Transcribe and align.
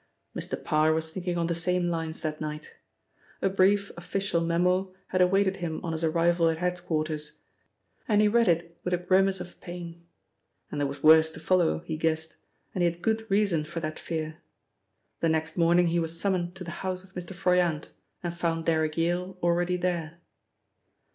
Mr. 0.35 0.57
Parr 0.63 0.93
was 0.93 1.11
thinking 1.11 1.37
on 1.37 1.45
the 1.45 1.53
same 1.53 1.87
lines 1.91 2.21
that 2.21 2.41
night. 2.41 2.71
A 3.39 3.49
brief 3.51 3.91
official 3.95 4.41
memo, 4.41 4.91
had 5.09 5.21
awaited 5.21 5.57
him 5.57 5.79
on 5.85 5.93
his 5.93 6.03
arrival 6.03 6.49
at 6.49 6.57
head 6.57 6.83
quarters, 6.87 7.37
and 8.07 8.19
he 8.19 8.27
read 8.27 8.47
it 8.47 8.79
with 8.83 8.95
a 8.95 8.97
grimace 8.97 9.39
of 9.39 9.61
pain. 9.61 10.03
And 10.71 10.81
there 10.81 10.87
was 10.87 11.03
worse 11.03 11.29
to 11.33 11.39
follow, 11.39 11.81
he 11.85 11.97
guessed, 11.97 12.37
and 12.73 12.81
he 12.83 12.89
had 12.89 13.03
good 13.03 13.27
reason 13.29 13.63
for 13.63 13.79
that 13.81 13.99
fear. 13.99 14.39
The 15.19 15.29
next 15.29 15.55
morning 15.55 15.89
he 15.89 15.99
was 15.99 16.19
summoned 16.19 16.55
to 16.55 16.63
the 16.63 16.71
house 16.81 17.03
of 17.03 17.13
Mr. 17.13 17.35
Froyant, 17.35 17.89
and 18.23 18.33
found 18.33 18.65
Derrick 18.65 18.97
Yale 18.97 19.37
already 19.43 19.77
there. 19.77 20.17